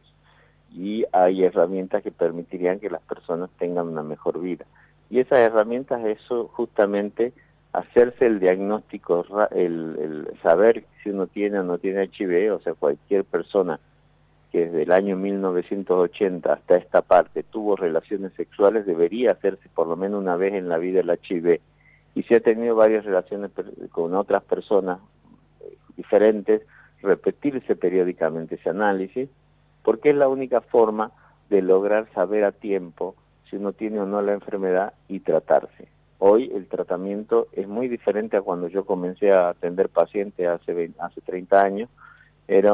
y 0.73 1.05
hay 1.13 1.45
herramientas 1.45 2.03
que 2.03 2.11
permitirían 2.11 2.81
que 2.81 2.91
las 2.91 3.03
personas 3.03 3.51
tengan 3.59 3.89
una 3.89 4.03
mejor 4.03 4.41
vida. 4.41 4.67
Y 5.09 5.21
esas 5.21 5.39
herramientas, 5.39 6.05
eso 6.05 6.49
justamente 6.49 7.33
hacerse 7.73 8.27
el 8.27 8.41
diagnóstico, 8.41 9.25
el, 9.51 10.29
saber 10.43 10.85
si 11.03 11.11
uno 11.11 11.27
tiene 11.27 11.61
o 11.61 11.63
no 11.63 11.79
tiene 11.79 12.11
HIV, 12.11 12.55
o 12.55 12.61
sea, 12.61 12.75
cualquier 12.75 13.25
persona 13.25 13.79
que 14.51 14.67
desde 14.67 14.83
el 14.83 14.93
año 14.93 15.17
1980 15.17 16.53
hasta 16.53 16.77
esta 16.77 17.03
parte 17.03 17.43
tuvo 17.43 17.77
relaciones 17.77 18.33
sexuales 18.35 18.87
debería 18.87 19.33
hacerse 19.33 19.69
por 19.75 19.87
lo 19.87 19.97
menos 19.97 20.21
una 20.21 20.37
vez 20.37 20.55
en 20.55 20.69
la 20.69 20.79
vida 20.79 21.01
el 21.01 21.11
HIV. 21.11 21.61
Y 22.15 22.23
si 22.23 22.35
ha 22.35 22.41
tenido 22.41 22.75
varias 22.75 23.05
relaciones 23.05 23.51
con 23.91 24.15
otras 24.15 24.43
personas 24.45 24.99
diferentes, 25.97 26.63
repetirse 27.03 27.77
periódicamente 27.77 28.55
ese 28.55 28.71
análisis 28.71 29.29
porque 29.87 30.11
es 30.11 30.16
la 30.16 30.26
única 30.26 30.62
forma 30.62 31.12
de 31.49 31.62
lograr 31.62 32.09
saber 32.12 32.43
a 32.43 32.50
tiempo 32.50 33.14
si 33.49 33.55
uno 33.55 33.73
tiene 33.73 34.00
o 34.00 34.05
no 34.05 34.21
la 34.21 34.33
enfermedad 34.33 34.95
y 35.07 35.21
tratarse. 35.21 35.87
Hoy 36.19 36.50
el 36.52 36.66
tratamiento 36.66 37.47
es 37.52 37.69
muy 37.69 37.87
diferente 37.87 38.37
a 38.37 38.43
cuando 38.43 38.66
yo 38.66 38.85
comencé 38.85 39.31
a 39.31 39.50
atender 39.50 39.88
pacientes 39.88 40.45
hace, 40.45 40.90
hace 40.99 41.21
30 41.21 41.62
años. 41.62 41.88
Era, 42.49 42.73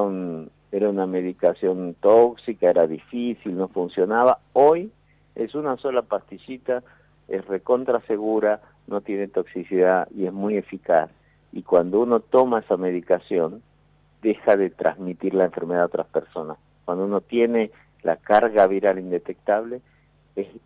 era 0.72 0.88
una 0.88 1.06
medicación 1.06 1.94
tóxica, 2.00 2.70
era 2.70 2.86
difícil, 2.86 3.58
no 3.58 3.68
funcionaba. 3.68 4.38
Hoy 4.54 4.90
es 5.34 5.54
una 5.54 5.76
sola 5.76 6.00
pastillita, 6.00 6.82
es 7.28 7.44
recontra 7.44 8.00
segura, 8.06 8.62
no 8.86 9.02
tiene 9.02 9.28
toxicidad 9.28 10.08
y 10.16 10.24
es 10.24 10.32
muy 10.32 10.56
eficaz. 10.56 11.10
Y 11.52 11.62
cuando 11.62 12.00
uno 12.00 12.20
toma 12.20 12.60
esa 12.60 12.78
medicación, 12.78 13.62
deja 14.22 14.56
de 14.56 14.70
transmitir 14.70 15.34
la 15.34 15.44
enfermedad 15.44 15.82
a 15.82 15.86
otras 15.86 16.06
personas 16.06 16.56
cuando 16.84 17.04
uno 17.04 17.20
tiene 17.20 17.70
la 18.02 18.16
carga 18.16 18.66
viral 18.66 18.98
indetectable, 18.98 19.80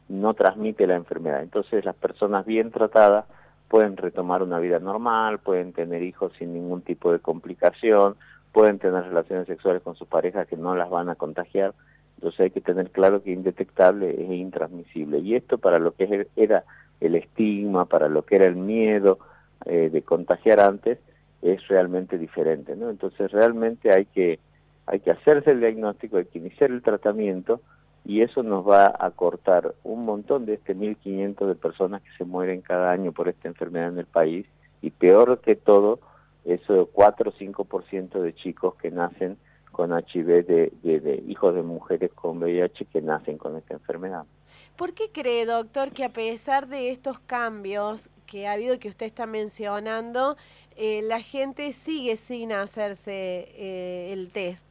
no 0.09 0.35
transmite 0.35 0.87
la 0.87 0.97
enfermedad. 0.97 1.43
Entonces 1.43 1.85
las 1.85 1.97
personas 1.97 2.47
bien 2.47 2.71
tratadas 2.71 3.27
pueden 3.69 3.97
retomar 3.97 4.43
una 4.43 4.59
vida 4.59 4.79
normal, 4.79 5.39
pueden 5.39 5.73
tener 5.73 6.03
hijos 6.03 6.33
sin 6.39 6.55
ningún 6.55 6.83
tipo 6.83 7.13
de 7.13 7.19
complicación, 7.19 8.17
pueden 8.53 8.79
tener 8.79 9.05
relaciones 9.05 9.47
sexuales 9.47 9.83
con 9.83 9.97
sus 9.97 10.09
parejas 10.09 10.47
que 10.47 10.57
no 10.57 10.77
las 10.77 10.89
van 10.89 11.09
a 11.09 11.17
contagiar. 11.17 11.75
Entonces 12.17 12.41
hay 12.41 12.51
que 12.51 12.61
tener 12.61 12.91
claro 12.91 13.23
que 13.23 13.33
indetectable 13.33 14.11
es 14.11 14.31
intransmisible. 14.31 15.19
Y 15.19 15.35
esto 15.35 15.59
para 15.59 15.79
lo 15.79 15.93
que 15.93 16.27
era 16.37 16.65
el 17.01 17.15
estigma, 17.15 17.85
para 17.85 18.09
lo 18.09 18.25
que 18.25 18.37
era 18.37 18.47
el 18.47 18.57
miedo 18.57 19.19
eh, 19.67 19.91
de 19.93 20.03
contagiar 20.03 20.61
antes, 20.61 20.99
es 21.43 21.67
realmente 21.69 22.19
diferente. 22.19 22.77
¿no? 22.77 22.89
Entonces 22.89 23.31
realmente 23.33 23.93
hay 23.93 24.07
que 24.07 24.39
hay 24.87 25.01
que 25.01 25.11
hacerse 25.11 25.51
el 25.51 25.61
diagnóstico, 25.61 26.17
hay 26.17 26.27
que 26.27 26.39
iniciar 26.39 26.71
el 26.71 26.83
tratamiento 26.83 27.61
y 28.05 28.23
eso 28.23 28.43
nos 28.43 28.67
va 28.67 28.95
a 28.99 29.11
cortar 29.11 29.75
un 29.83 30.05
montón 30.05 30.47
de 30.47 30.55
este 30.55 30.77
1.500 30.77 31.47
de 31.47 31.55
personas 31.57 32.03
que 32.03 32.11
se 32.17 32.25
mueren 32.25 32.61
cada 32.61 32.93
año 32.93 33.13
por 33.13 33.29
esta 33.29 33.49
enfermedad 33.49 33.89
en 33.89 33.99
el 33.99 34.07
país 34.07 34.47
y 34.81 34.91
peor 34.91 35.41
que 35.41 35.57
todo, 35.57 35.99
eso 36.45 36.89
4 36.93 37.31
o 37.31 37.33
5% 37.33 38.21
de 38.21 38.35
chicos 38.35 38.77
que 38.77 38.93
nacen 38.93 39.37
con 39.73 39.91
HIV, 39.93 40.47
de, 40.47 41.25
hijos 41.27 41.55
de 41.55 41.63
mujeres 41.63 42.11
con 42.15 42.39
VIH 42.39 42.87
que 42.87 43.03
nacen 43.03 43.37
con 43.37 43.57
esta 43.57 43.75
enfermedad. 43.75 44.25
¿Por 44.77 44.95
qué 44.95 45.11
cree, 45.13 45.45
doctor, 45.45 45.91
que 45.91 46.05
a 46.05 46.11
pesar 46.11 46.69
de 46.69 46.91
estos 46.91 47.19
cambios 47.19 48.09
que 48.27 48.47
ha 48.47 48.53
habido 48.53 48.79
que 48.79 48.89
usted 48.89 49.05
está 49.05 49.27
mencionando, 49.27 50.37
eh, 50.77 51.03
la 51.03 51.21
gente 51.21 51.73
sigue 51.73 52.17
sin 52.17 52.53
hacerse 52.53 53.49
eh, 53.55 54.13
el 54.13 54.31
test? 54.31 54.65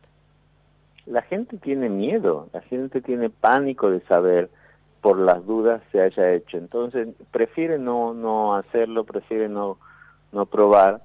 La 1.06 1.22
gente 1.22 1.58
tiene 1.58 1.90
miedo, 1.90 2.50
la 2.54 2.62
gente 2.62 3.02
tiene 3.02 3.30
pánico 3.30 3.90
de 3.92 4.02
saber 4.02 4.50
por 5.02 5.20
las 5.20 5.46
dudas 5.46 5.82
se 5.92 6.02
haya 6.02 6.34
hecho. 6.34 6.58
Entonces 6.58 7.10
prefiere 7.32 7.78
no, 7.78 8.14
no 8.14 8.56
hacerlo, 8.56 9.04
prefiere 9.04 9.48
no, 9.48 9.78
no 10.32 10.46
probar 10.48 11.02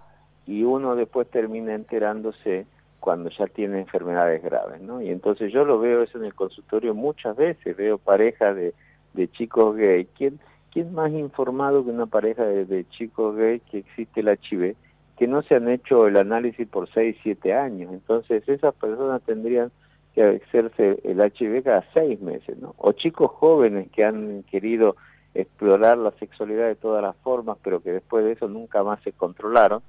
y 0.46 0.64
uno 0.64 0.96
después 0.96 1.28
termina 1.28 1.74
enterándose 1.74 2.66
cuando 2.98 3.30
ya 3.30 3.46
tiene 3.46 3.80
enfermedades 3.80 4.42
graves, 4.42 4.80
¿no? 4.80 5.00
Y 5.00 5.10
entonces 5.10 5.52
yo 5.52 5.64
lo 5.64 5.78
veo 5.78 6.02
eso 6.02 6.18
en 6.18 6.24
el 6.24 6.34
consultorio 6.34 6.94
muchas 6.94 7.36
veces, 7.36 7.76
veo 7.76 7.98
parejas 7.98 8.56
de, 8.56 8.74
de 9.14 9.30
chicos 9.30 9.76
gay. 9.76 10.06
¿Quién, 10.16 10.38
¿Quién 10.72 10.94
más 10.94 11.10
informado 11.12 11.84
que 11.84 11.90
una 11.90 12.06
pareja 12.06 12.44
de, 12.44 12.64
de 12.66 12.88
chicos 12.90 13.36
gay 13.36 13.60
que 13.60 13.78
existe 13.78 14.20
el 14.20 14.28
HIV? 14.28 14.76
Que 15.20 15.28
no 15.28 15.42
se 15.42 15.54
han 15.54 15.68
hecho 15.68 16.06
el 16.06 16.16
análisis 16.16 16.66
por 16.66 16.88
6, 16.88 17.14
7 17.22 17.52
años. 17.52 17.92
Entonces 17.92 18.42
esas 18.48 18.74
personas 18.74 19.20
tendrían 19.20 19.70
que 20.14 20.40
hacerse 20.46 20.98
el 21.04 21.20
HIV 21.20 21.62
cada 21.62 21.84
seis 21.92 22.18
meses, 22.22 22.56
¿no? 22.56 22.74
O 22.78 22.92
chicos 22.92 23.30
jóvenes 23.32 23.90
que 23.90 24.02
han 24.02 24.44
querido 24.44 24.96
explorar 25.34 25.98
la 25.98 26.12
sexualidad 26.12 26.68
de 26.68 26.74
todas 26.74 27.02
las 27.02 27.14
formas, 27.16 27.58
pero 27.62 27.82
que 27.82 27.92
después 27.92 28.24
de 28.24 28.32
eso 28.32 28.48
nunca 28.48 28.82
más 28.82 29.02
se 29.02 29.12
controlaron 29.12 29.82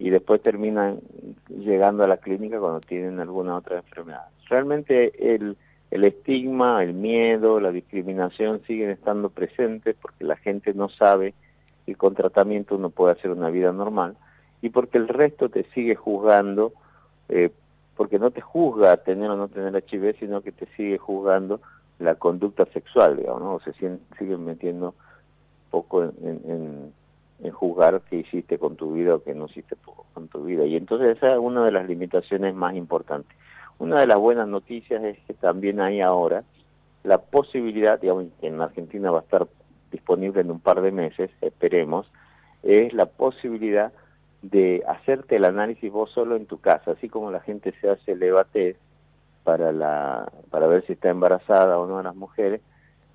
y 0.00 0.10
después 0.10 0.42
terminan 0.42 0.98
llegando 1.48 2.02
a 2.02 2.08
la 2.08 2.16
clínica 2.16 2.58
cuando 2.58 2.80
tienen 2.80 3.20
alguna 3.20 3.54
otra 3.54 3.76
enfermedad. 3.76 4.26
Realmente 4.48 5.32
el, 5.32 5.56
el 5.92 6.04
estigma, 6.04 6.82
el 6.82 6.94
miedo, 6.94 7.60
la 7.60 7.70
discriminación 7.70 8.62
siguen 8.66 8.90
estando 8.90 9.30
presentes 9.30 9.94
porque 10.02 10.24
la 10.24 10.34
gente 10.34 10.74
no 10.74 10.88
sabe 10.88 11.34
que 11.86 11.94
con 11.94 12.16
tratamiento 12.16 12.74
uno 12.74 12.90
puede 12.90 13.12
hacer 13.12 13.30
una 13.30 13.48
vida 13.48 13.70
normal 13.70 14.16
y 14.62 14.70
porque 14.70 14.96
el 14.96 15.08
resto 15.08 15.48
te 15.48 15.64
sigue 15.74 15.96
juzgando 15.96 16.72
eh, 17.28 17.50
porque 17.96 18.18
no 18.18 18.30
te 18.30 18.40
juzga 18.40 18.96
tener 18.98 19.30
o 19.30 19.36
no 19.36 19.48
tener 19.48 19.84
HIV, 19.86 20.16
sino 20.18 20.40
que 20.40 20.52
te 20.52 20.66
sigue 20.76 20.98
juzgando 20.98 21.60
la 21.98 22.14
conducta 22.14 22.64
sexual, 22.66 23.16
digamos, 23.16 23.42
¿no? 23.42 23.54
o 23.54 23.60
se 23.60 23.72
siguen 23.74 24.44
metiendo 24.44 24.94
poco 25.70 26.02
en, 26.02 26.92
juzgar 27.52 28.00
qué 28.08 28.16
hiciste 28.16 28.56
con 28.56 28.76
tu 28.76 28.92
vida 28.92 29.16
o 29.16 29.22
qué 29.22 29.34
no 29.34 29.46
hiciste 29.46 29.76
con 30.14 30.28
tu 30.28 30.44
vida. 30.44 30.64
Y 30.64 30.76
entonces 30.76 31.16
esa 31.16 31.32
es 31.32 31.38
una 31.38 31.64
de 31.64 31.72
las 31.72 31.86
limitaciones 31.86 32.54
más 32.54 32.74
importantes. 32.76 33.36
Una 33.78 34.00
de 34.00 34.06
las 34.06 34.18
buenas 34.18 34.46
noticias 34.46 35.02
es 35.02 35.18
que 35.26 35.34
también 35.34 35.80
hay 35.80 36.00
ahora 36.00 36.44
la 37.02 37.18
posibilidad, 37.18 38.00
digamos, 38.00 38.26
que 38.40 38.46
en 38.46 38.60
Argentina 38.60 39.10
va 39.10 39.18
a 39.18 39.22
estar 39.22 39.48
disponible 39.90 40.40
en 40.40 40.52
un 40.52 40.60
par 40.60 40.82
de 40.82 40.92
meses, 40.92 41.30
esperemos, 41.40 42.06
es 42.62 42.92
la 42.92 43.06
posibilidad 43.06 43.92
de 44.42 44.82
hacerte 44.88 45.36
el 45.36 45.44
análisis 45.44 45.90
vos 45.90 46.10
solo 46.10 46.36
en 46.36 46.46
tu 46.46 46.58
casa, 46.58 46.92
así 46.92 47.08
como 47.08 47.30
la 47.30 47.40
gente 47.40 47.72
se 47.80 47.88
hace 47.88 48.12
el 48.12 48.22
EVATES 48.22 48.76
para, 49.44 49.72
la, 49.72 50.30
para 50.50 50.66
ver 50.66 50.84
si 50.86 50.94
está 50.94 51.10
embarazada 51.10 51.78
o 51.78 51.86
no 51.86 51.98
a 51.98 52.02
las 52.02 52.16
mujeres, 52.16 52.60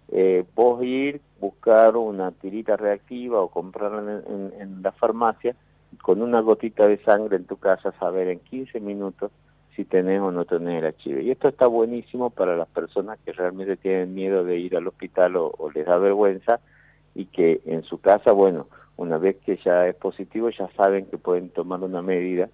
eh, 0.09 0.45
vos 0.55 0.81
ir, 0.83 1.21
buscar 1.39 1.97
una 1.97 2.31
tirita 2.31 2.77
reactiva 2.77 3.41
o 3.41 3.49
comprarla 3.49 4.21
en, 4.27 4.81
la 4.81 4.91
farmacia, 4.93 5.55
con 6.01 6.21
una 6.21 6.39
gotita 6.39 6.87
de 6.87 6.97
sangre 7.03 7.35
en 7.35 7.45
tu 7.45 7.57
casa, 7.57 7.91
saber 7.99 8.29
en 8.29 8.39
15 8.39 8.79
minutos 8.79 9.31
si 9.75 9.83
tenés 9.85 10.21
o 10.21 10.31
no 10.31 10.45
tenés 10.45 10.83
el 10.83 10.95
HIV. 10.97 11.21
Y 11.21 11.31
esto 11.31 11.49
está 11.49 11.67
buenísimo 11.67 12.29
para 12.29 12.55
las 12.55 12.67
personas 12.69 13.19
que 13.25 13.33
realmente 13.33 13.75
tienen 13.75 14.15
miedo 14.15 14.43
de 14.43 14.57
ir 14.57 14.75
al 14.75 14.87
hospital 14.87 15.35
o 15.35 15.71
les 15.73 15.85
da 15.85 15.97
vergüenza 15.97 16.59
y 17.13 17.25
que 17.25 17.61
en 17.65 17.83
su 17.83 17.99
casa, 17.99 18.31
bueno, 18.31 18.67
una 18.97 19.17
vez 19.17 19.37
que 19.45 19.57
ya 19.57 19.87
es 19.87 19.95
positivo, 19.95 20.49
ya 20.49 20.69
saben 20.75 21.05
que 21.05 21.17
pueden 21.17 21.49
tomar 21.49 21.81
una 21.81 22.01
medida, 22.01 22.49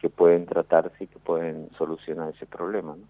que 0.00 0.10
pueden 0.10 0.46
tratarse 0.46 1.04
y 1.04 1.06
que 1.06 1.18
pueden 1.18 1.68
solucionar 1.78 2.34
ese 2.34 2.46
problema. 2.46 2.96
¿no? 2.96 3.04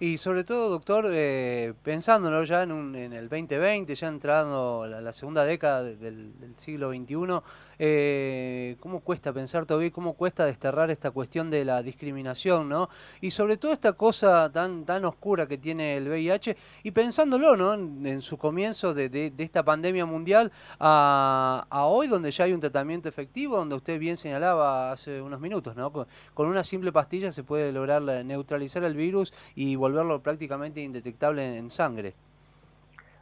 Y 0.00 0.18
sobre 0.18 0.44
todo, 0.44 0.70
doctor, 0.70 1.06
eh, 1.08 1.72
pensándolo 1.82 2.42
ya 2.44 2.62
en, 2.62 2.72
un, 2.72 2.96
en, 2.96 3.12
el 3.12 3.28
2020, 3.28 3.94
ya 3.94 4.08
entrando 4.08 4.86
la, 4.88 5.00
la 5.00 5.12
segunda 5.12 5.44
década 5.44 5.84
del, 5.84 6.32
siglo 6.56 6.90
XXI, 6.90 7.40
eh, 7.78 8.76
¿cómo 8.80 9.00
cuesta 9.00 9.32
pensar 9.32 9.66
todavía, 9.66 9.90
cómo 9.90 10.14
cuesta 10.14 10.44
desterrar 10.46 10.90
esta 10.90 11.10
cuestión 11.10 11.50
de 11.50 11.64
la 11.64 11.82
discriminación, 11.82 12.68
¿no? 12.68 12.88
Y 13.20 13.30
sobre 13.30 13.56
todo 13.56 13.72
esta 13.72 13.92
cosa 13.94 14.50
tan, 14.52 14.84
tan 14.84 15.04
oscura 15.04 15.46
que 15.46 15.58
tiene 15.58 15.96
el 15.96 16.08
VIH, 16.08 16.56
y 16.82 16.90
pensándolo, 16.90 17.56
¿no? 17.56 17.74
En, 17.74 18.22
su 18.22 18.38
comienzo 18.38 18.94
de, 18.94 19.08
de, 19.08 19.32
esta 19.38 19.62
pandemia 19.62 20.06
mundial 20.06 20.52
a, 20.78 21.66
a, 21.68 21.84
hoy, 21.86 22.06
donde 22.08 22.30
ya 22.30 22.44
hay 22.44 22.52
un 22.52 22.60
tratamiento 22.60 23.08
efectivo, 23.08 23.56
donde 23.56 23.74
usted 23.74 23.98
bien 23.98 24.16
señalaba 24.16 24.92
hace 24.92 25.20
unos 25.20 25.40
minutos, 25.40 25.76
¿no? 25.76 25.92
Con, 25.92 26.06
una 26.46 26.64
simple 26.64 26.92
pastilla 26.92 27.32
se 27.32 27.42
puede 27.42 27.72
lograr 27.72 28.02
neutralizar 28.02 28.84
el 28.84 28.94
virus 28.94 29.32
y 29.54 29.76
volverlo 29.76 30.20
prácticamente 30.20 30.80
indetectable 30.80 31.58
en, 31.58 31.70
sangre. 31.70 32.14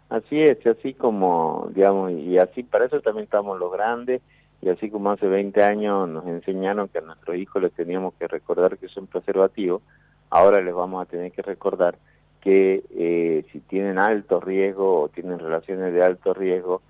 Así 0.08 0.42
es, 0.42 0.64
así 0.66 0.92
como, 0.94 1.68
digamos, 1.74 2.12
y 2.12 2.36
así 2.36 2.62
para 2.62 2.86
eso 2.86 3.00
también 3.00 3.24
estamos 3.24 3.58
los 3.58 3.72
grandes, 3.72 4.20
y 4.62 4.68
así 4.68 4.90
como 4.90 5.10
hace 5.10 5.26
20 5.26 5.60
años 5.62 6.08
nos 6.08 6.24
enseñaron 6.26 6.88
que 6.88 6.98
a 6.98 7.02
nuestros 7.02 7.36
hijos 7.36 7.60
les 7.60 7.72
teníamos 7.72 8.14
que 8.14 8.28
recordar 8.28 8.78
que 8.78 8.88
son 8.88 9.08
preservativos, 9.08 9.82
ahora 10.30 10.60
les 10.60 10.72
vamos 10.72 11.02
a 11.02 11.10
tener 11.10 11.32
que 11.32 11.42
recordar 11.42 11.98
que 12.40 12.84
eh, 12.90 13.44
si 13.52 13.60
tienen 13.60 13.98
alto 13.98 14.40
riesgo 14.40 15.02
o 15.02 15.08
tienen 15.08 15.40
relaciones 15.40 15.92
de 15.92 16.04
alto 16.04 16.32
riesgo, 16.32 16.80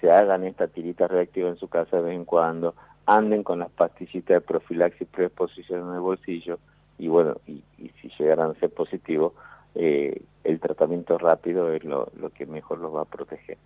se 0.00 0.10
hagan 0.10 0.44
esta 0.44 0.68
tirita 0.68 1.08
reactiva 1.08 1.48
en 1.48 1.56
su 1.56 1.68
casa 1.68 1.96
de 1.96 2.02
vez 2.02 2.14
en 2.14 2.26
cuando, 2.26 2.74
anden 3.06 3.42
con 3.42 3.60
las 3.60 3.70
pastillitas 3.70 4.36
de 4.36 4.40
profilaxis 4.40 5.08
preexposición 5.08 5.88
en 5.88 5.94
el 5.94 6.00
bolsillo, 6.00 6.58
y 6.98 7.08
bueno, 7.08 7.36
y, 7.46 7.62
si 8.00 8.10
llegaran 8.18 8.50
a 8.50 8.60
ser 8.60 8.70
positivos, 8.70 9.32
eh, 9.74 10.22
el 10.44 10.60
tratamiento 10.60 11.18
rápido 11.18 11.72
es 11.72 11.82
lo, 11.82 12.10
lo 12.18 12.30
que 12.30 12.46
mejor 12.46 12.78
los 12.78 12.94
va 12.94 13.02
a 13.02 13.06
proteger. 13.06 13.56